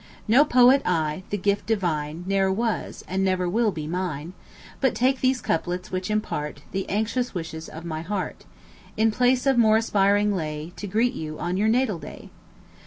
No 0.27 0.43
poet 0.43 0.81
I 0.83 1.21
the 1.29 1.37
"gift 1.37 1.67
divine" 1.67 2.23
Ne'er 2.25 2.51
was, 2.51 3.03
and 3.07 3.23
never 3.23 3.47
will 3.47 3.71
be, 3.71 3.85
mine; 3.85 4.33
But 4.79 4.95
take 4.95 5.21
these 5.21 5.41
couplets, 5.41 5.91
which 5.91 6.09
impart 6.09 6.63
The 6.71 6.89
anxious 6.89 7.35
wishes 7.35 7.69
of 7.69 7.85
my 7.85 8.01
heart, 8.01 8.45
In 8.97 9.11
place 9.11 9.45
of 9.45 9.59
more 9.59 9.77
aspiring 9.77 10.35
lay, 10.35 10.73
To 10.77 10.87
greet 10.87 11.13
you 11.13 11.37
on 11.37 11.55
your 11.55 11.67
natal 11.67 11.99
day. 11.99 12.31